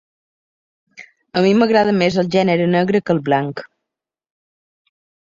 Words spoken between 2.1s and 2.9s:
el gènere